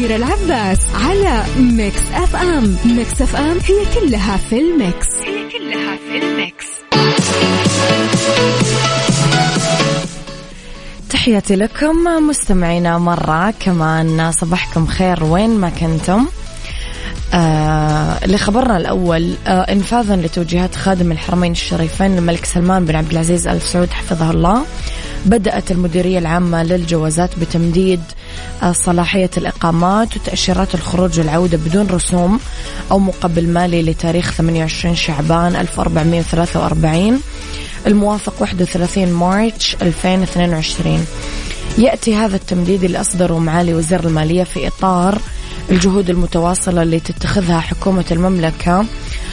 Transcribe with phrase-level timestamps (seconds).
[0.00, 2.76] أميرة العباس على Mix FM.
[2.84, 5.06] Mix FM هي كلها في ال mix.
[5.24, 6.66] هي كلها في ال mix.
[11.10, 11.96] تحياتي لكم
[12.28, 14.32] مستمعينا مرة كمان.
[14.32, 15.24] صباحكم خير.
[15.24, 16.26] وين ما كنتم.
[17.34, 23.62] آه لخبرنا الأول آه إنفاذا لتوجيهات خادم الحرمين الشريفين الملك سلمان بن عبد العزيز آل
[23.62, 24.64] سعود حفظه الله.
[25.26, 28.00] بدأت المديرية العامة للجوازات بتمديد
[28.62, 32.40] آه، صلاحية الإقامات وتأشيرات الخروج والعودة بدون رسوم
[32.90, 37.20] أو مقبل مالي لتاريخ 28 شعبان 1443
[37.86, 41.04] الموافق 31 مارتش 2022
[41.78, 45.18] يأتي هذا التمديد اللي أصدره معالي وزير المالية في إطار
[45.70, 48.84] الجهود المتواصلة اللي تتخذها حكومة المملكة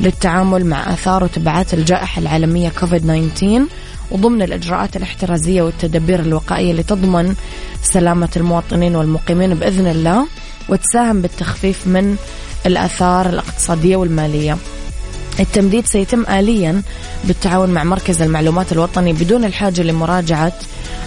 [0.00, 3.66] للتعامل مع آثار وتبعات الجائحة العالمية كوفيد 19
[4.10, 7.34] وضمن الإجراءات الاحترازية والتدابير الوقائية لتضمن
[7.82, 10.26] سلامة المواطنين والمقيمين بإذن الله
[10.68, 12.16] وتساهم بالتخفيف من
[12.66, 14.56] الآثار الاقتصادية والمالية.
[15.40, 16.82] التمديد سيتم آليا
[17.24, 20.52] بالتعاون مع مركز المعلومات الوطني بدون الحاجة لمراجعة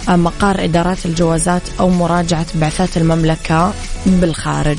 [0.08, 3.72] مقار إدارات الجوازات أو مراجعة بعثات المملكة
[4.06, 4.78] بالخارج.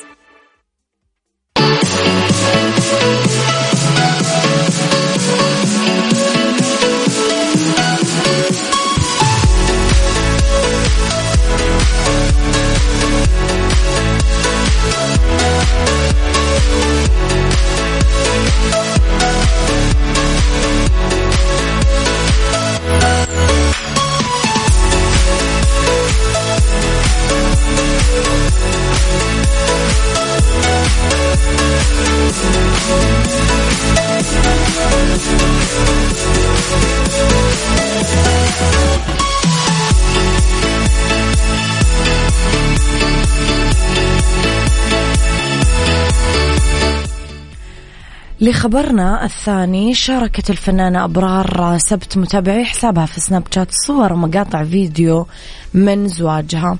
[48.41, 55.27] لخبرنا الثاني شاركت الفنانة أبرار سبت متابعي حسابها في Snapchat صور ومقاطع فيديو
[55.73, 56.77] من زواجها.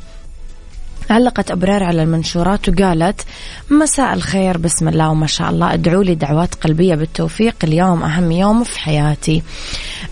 [1.09, 3.21] علقت أبرار على المنشورات وقالت
[3.69, 5.73] مساء الخير بسم الله وما شاء الله.
[5.73, 9.43] ادعوا لي دعوات قلبية بالتوفيق اليوم أهم يوم في حياتي.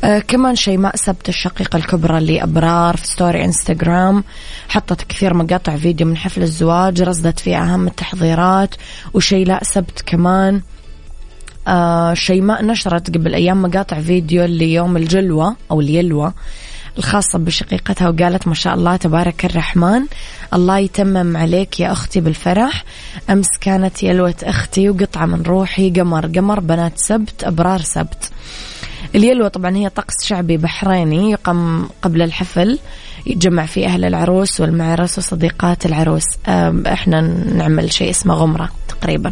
[0.04, 4.24] آه كمان شيماء سبت الشقيقة الكبرى لأبرار في story Instagram.
[4.70, 8.76] حطت كثير مقاطع فيديو من حفل الزواج رصدت فيها أهم التحضيرات
[9.14, 10.79] وشيلاء سبت كمان آه
[12.14, 16.34] شيماء نشرت قبل أيام مقاطع فيديو ليوم الجلوة أو اليلوة
[16.98, 20.02] الخاصة بشقيقتها وقالت ما شاء الله تبارك الرحمن
[20.54, 22.84] الله يتمم عليك يا أختي بالفرح.
[23.30, 28.32] أمس كانت يلوة أختي وقطعة من روحي قمر قمر بنات سبت أبرار سبت.
[29.16, 32.80] اليلوة طبعا هي طقس شعبي بحريني يقام قبل الحفل
[33.26, 36.26] يتجمع فيه أهل العروس والمعرس وصديقات العروس.
[36.88, 37.22] إحنا
[37.56, 39.32] نعمل شيء اسمه غمرة تقريبا.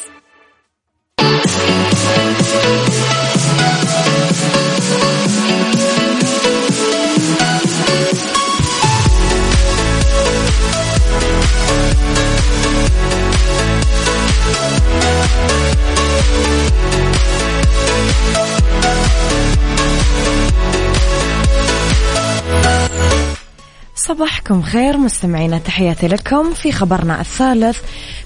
[24.11, 27.77] صباحكم خير مستمعينا تحياتي لكم في خبرنا الثالث.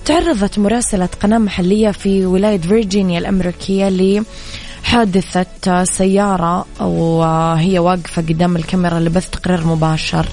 [0.06, 3.90] تعرضت مراسلة قناة محلية في ولاية فيرجينيا الأمريكية
[4.84, 10.26] لحادثة سيارة وهي واقفة قدام الكاميرا لبث تقرير مباشر.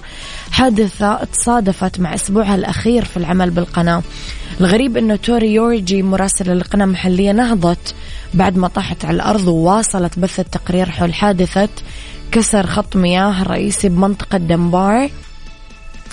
[0.51, 4.03] حادثة تصادفت مع أسبوعها الأخير في العمل بالقناة.
[4.61, 7.95] الغريب أنه توري يورجي مراسلة لقناة محلية نهضت
[8.35, 11.69] بعد ما طاحت على الأرض وواصلت بث التقرير حول حادثة
[12.33, 15.11] كسر خط مياه رئيسي بمنطقة دنبار.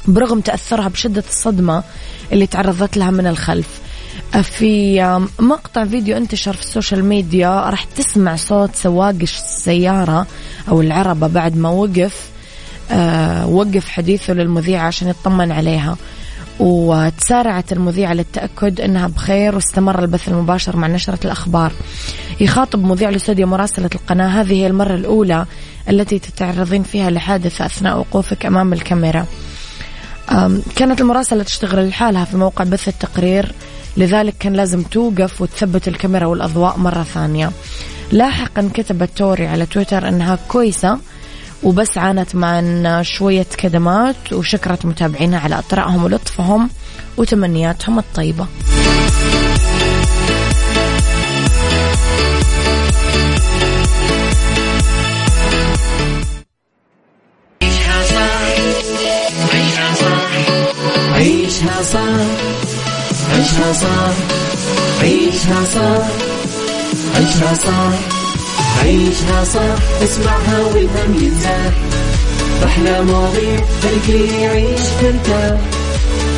[0.08, 1.84] برغم تأثرها بشدة الصدمة
[2.32, 3.68] اللي تعرضت لها من الخلف.
[4.44, 5.02] في
[5.40, 10.28] مقطع فيديو انتشر في ال social media راح تسمع صوت سواق السيارة
[10.70, 12.30] أو العربة بعد ما وقف
[12.92, 15.98] أه وقف حديثه للمذيعة عشان يطمن عليها.
[16.60, 21.72] وتسارعت المذيعة للتأكد أنها بخير واستمر البث المباشر مع نشرة الأخبار.
[22.40, 25.46] يخاطب مذيع الاستوديو مراسلة القناة هذه هي المرة الأولى
[25.90, 29.26] التي تتعرضين فيها لحادثة أثناء وقوفك أمام الكاميرا.
[30.76, 33.52] كانت المراسلة تشتغل لحالها في موقع بث التقرير.
[33.98, 37.52] لذلك كان لازم توقف وتثبت الكاميرا والأضواء مرة ثانية.
[38.12, 41.00] لاحقا كتبت توري على تويتر أنها كويسة
[41.64, 46.70] وبس عانت من شوية كدمات وشكرت متابعينها على أطرائهم ولطفهم
[47.18, 48.48] وتمنياتهم الطيبة.
[61.60, 62.00] عيشها صح
[63.34, 64.14] عيشها صح
[65.02, 66.08] عيشها صح
[67.16, 67.92] عيشها صح
[68.84, 71.74] عيشها صح اسمعها والهم ينزاح
[72.66, 73.66] أحلى مواضيع
[74.08, 75.60] خلي يعيش ترتاح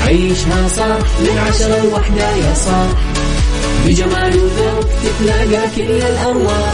[0.08, 2.88] عيشها صح من عشرة لوحدة يا صاح.
[3.86, 6.74] بجمال وذوق تتلاقى كل الأرواح.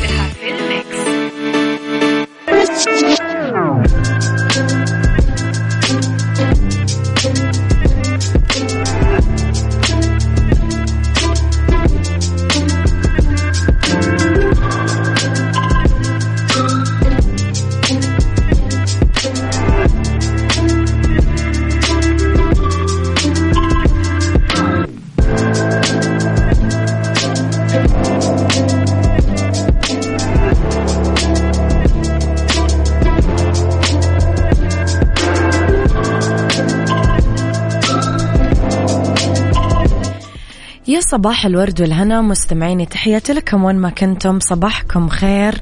[40.99, 44.39] صباح الورد والهنا مستمعيني تحياتي لكم وين ما كنتم.
[44.39, 45.61] صباحكم خير.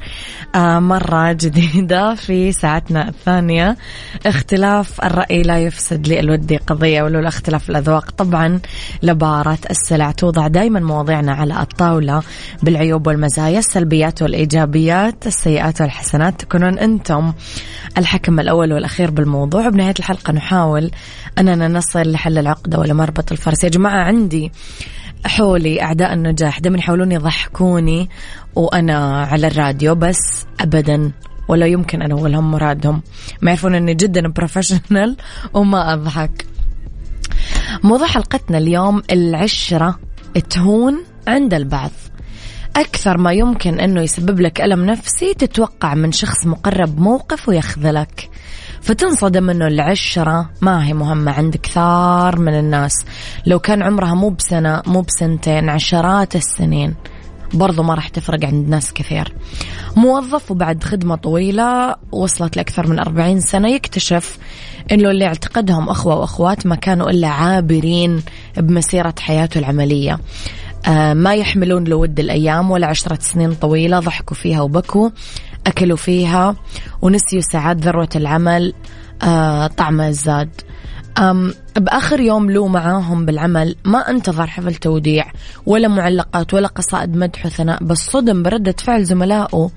[0.56, 3.78] آه مرة جديدة في ساعتنا الثانية.
[4.26, 8.12] اختلاف الرأي لا يفسد لي الودي قضية ولولا اختلاف الأذواق.
[8.12, 8.60] طبعا
[9.04, 12.24] لبارة السلع توضع دايما مواضيعنا على الطاولة
[12.64, 16.42] بالعيوب والمزايا السلبيات والإيجابيات السيئات والحسنات.
[16.42, 17.34] تكونون أنتم
[17.98, 19.68] الحكم الأول والأخير بالموضوع.
[19.68, 20.92] وبنهاية الحلقة نحاول
[21.38, 23.64] أننا نصل لحل العقدة ولا مربط الفرس.
[23.64, 24.52] يا جماعة عندي
[25.26, 28.10] حولي أعداء النجاح دائما يحاولون يضحكوني
[28.56, 31.12] وأنا على الراديو بس أبدا
[31.48, 33.02] ولا يمكن أنولهم مرادهم.
[33.42, 35.18] ما يعرفون أني جدا بروفيشنال
[35.54, 36.46] وما أضحك.
[37.84, 40.00] موضوع حلقتنا اليوم العشرة
[40.50, 41.92] تهون عند البعض.
[42.76, 48.30] أكثر ما يمكن أنه يسبب لك ألم نفسي تتوقع من شخص مقرب موقف ويخذلك.
[48.82, 52.94] فتنصدم إنه العشرة ما هي مهمة عند كثار من الناس.
[53.46, 56.96] لو كان عمرها مو بسنة مو بسنتين عشرات السنين
[57.54, 59.34] برضو ما راح تفرق عند ناس كثير.
[59.96, 64.38] موظف وبعد خدمة طويلة وصلت لأكثر من أربعين سنة يكتشف
[64.92, 68.24] إنه اللي اعتقدهم أخوة وأخوات ما كانوا إلا عابرين
[68.58, 70.20] بمسيرة حياته العملية.
[70.88, 75.10] آه ما يحملون لود الأيام ولا عشرة سنين طويلة ضحكوا فيها وبكوا.
[75.68, 76.56] أكلوا فيها
[77.02, 78.74] ونسيوا ساعات ذروة العمل
[79.24, 80.50] آه طعم الزاد.
[81.76, 85.32] بآخر يوم له معاهم بالعمل ما أنتظر حفل توديع
[85.66, 89.70] ولا معلقات ولا قصائد مدح وثناء بس صدم بردة فعل زملائه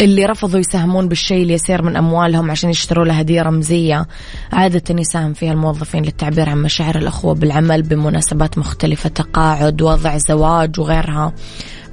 [0.00, 4.06] اللي رفضوا يساهمون بالشيء اليسير من أموالهم عشان يشتروا له هدية رمزية.
[4.52, 11.32] عادة يساهم فيها الموظفين للتعبير عن مشاعر الأخوة بالعمل بمناسبات مختلفة تقاعد وضع زواج وغيرها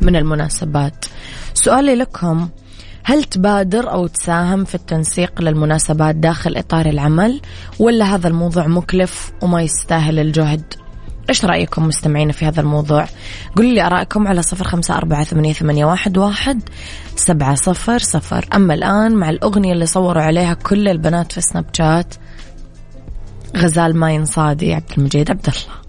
[0.02, 1.06] من المناسبات.
[1.54, 2.50] سؤالي لكم
[3.04, 7.42] هل تبادر أو تساهم في التنسيق للمناسبات داخل إطار العمل
[7.80, 10.74] ولا هذا الموضوع مكلف وما يستاهل الجهد؟
[11.30, 13.06] إيش رأيكم مستمعين في هذا الموضوع؟
[13.56, 16.62] قولوا لي أراءكم على صفر خمسة أربعة ثمانية, ثمانية واحد, واحد
[17.16, 18.46] سبعة صفر صفر.
[18.56, 22.14] أما الآن مع الأغنية اللي صوروا عليها كل البنات في سناب شات
[23.58, 25.89] غزال ما ينصادي عبد المجيد عبد الله.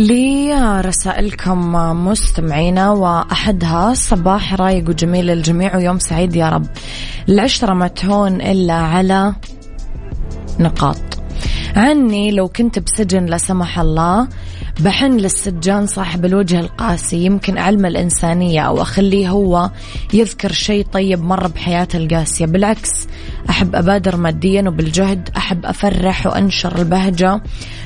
[0.00, 1.72] لرسائلكم
[2.06, 6.66] مستمعينا وأحدها صباح رايق وجميل للجميع ويوم سعيد يا رب.
[7.28, 9.34] العشرة ما تهون إلا على
[10.58, 10.96] نقاط.
[11.76, 14.28] عني لو كنت بسجن لا سمح الله
[14.80, 19.70] بحن للسجان صاحب الوجه القاسي يمكن أعلم الإنسانية أو أخليه هو
[20.14, 22.46] يذكر شيء طيب مر بحياته القاسية.
[22.46, 22.90] بالعكس
[23.50, 27.42] أحب أبادر ماديا وبالجهد أحب أفرح وأنشر البهجة.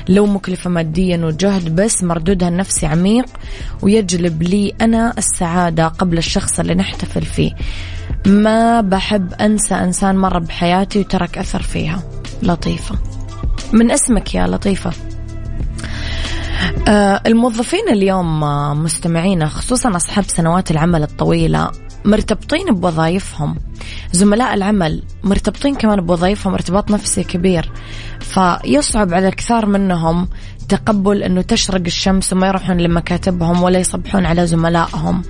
[0.09, 3.25] لو مكلفة ماديا وجهد بس مردودها النفسي عميق
[3.81, 7.51] ويجلب لي أنا السعادة قبل الشخص اللي نحتفل فيه.
[8.25, 12.03] ما بحب أنسى إنسان مر بحياتي وترك أثر فيها.
[12.43, 12.95] لطيفة.
[13.73, 14.91] من اسمك يا لطيفة.
[17.27, 21.71] الموظفين اليوم آه، مستمعينا خصوصا أصحاب سنوات العمل الطويلة
[22.05, 23.55] مرتبطين بوظائفهم.
[24.11, 27.71] زملاء العمل مرتبطين كمان بوظائفهم ارتباط نفسي كبير.
[28.19, 30.27] فيصعب على الكثار منهم
[30.69, 35.21] تقبل إنه تشرق الشمس وما يروحون لمكاتبهم ولا يصبحون على زملائهم.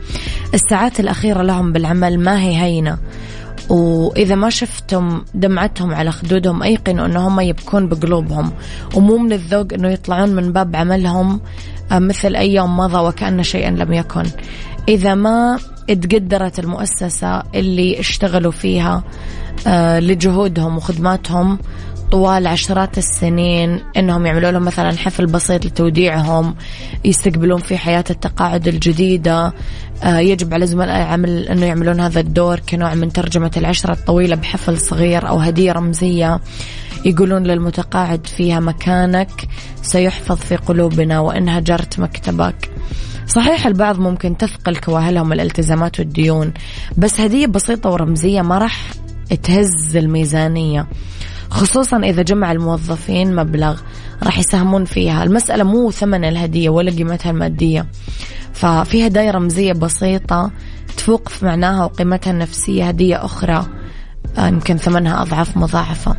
[0.53, 2.97] الساعات الأخيرة لهم بالعمل ما هي هينة.
[3.69, 8.51] وإذا ما شفتم دمعتهم على خدودهم أيقنوا أنه هم يبكون بقلوبهم.
[8.95, 11.41] ومو من الذوق أنه يطلعون من باب عملهم
[11.91, 14.23] آه، مثل أي يوم مضى وكأن شيئا لم يكن.
[14.87, 19.03] إذا ما اتقدرت المؤسسة اللي اشتغلوا فيها
[19.67, 21.59] آه، لجهودهم وخدماتهم
[22.11, 26.55] طوال عشرات السنين إنهم يعملوا لهم مثلا حفل بسيط لتوديعهم
[27.05, 29.53] يستقبلون في حياة التقاعد الجديدة.
[30.03, 34.77] آه، يجب على زملاء العمل إنه يعملون هذا الدور كنوع من ترجمة العشرة الطويلة بحفل
[34.77, 36.39] صغير أو هدية رمزية.
[37.05, 39.47] يقولون للمتقاعد فيها مكانك
[39.81, 42.71] سيحفظ في قلوبنا وإن هجرت مكتبك.
[43.27, 46.53] صحيح البعض ممكن تثقل كواهلهم الالتزامات والديون
[46.97, 48.89] بس هدية بسيطة ورمزية ما راح
[49.43, 50.87] تهز الميزانية.
[51.49, 53.81] خصوصا إذا جمع الموظفين مبلغ
[54.23, 55.23] راح يساهمون فيها.
[55.23, 57.85] المسألة مو ثمن الهدية ولا قيمتها المادية.
[58.53, 60.51] ففي هدايا رمزية بسيطة
[60.97, 63.65] تفوق في معناها وقيمتها النفسية هدية أخرى
[64.37, 66.15] آه، يمكن ثمنها أضعاف مضاعفة.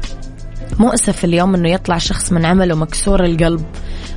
[0.79, 3.65] مؤسف اليوم أنه يطلع شخص من عمله مكسور القلب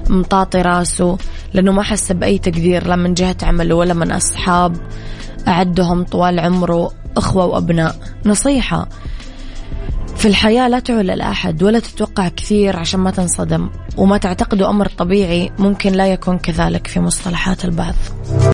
[0.09, 1.17] مطاطي راسه
[1.53, 4.75] لأنه ما حس بأي تقدير لا من جهة عمله ولا من أصحاب.
[5.47, 7.95] أعدهم طوال عمره أخوة وأبناء.
[8.25, 8.89] نصيحة
[10.19, 15.51] في الحياة لا تعول لأحد ولا تتوقع كثير عشان ما تنصدم وما تعتقده أمر طبيعي
[15.59, 17.95] ممكن لا يكون كذلك في مصطلحات البعض.